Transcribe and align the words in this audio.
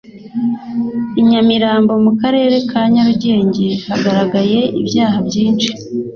inyamirambo 1.21 1.93
mu 2.05 2.11
karere 2.21 2.55
ka 2.69 2.81
nyarugenge 2.93 3.67
hagaragaye 3.89 4.59
ibyaha 4.81 5.17
byinshi 5.27 5.69